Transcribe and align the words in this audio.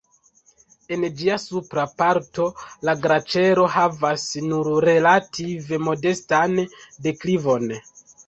En 0.95 1.03
ĝia 1.17 1.35
supra 1.41 1.83
parto 2.01 2.47
la 2.89 2.95
glaĉero 3.03 3.67
havas 3.75 4.25
nur 4.47 4.71
relative 4.87 5.81
modestan 5.89 6.57
deklivon. 7.09 7.69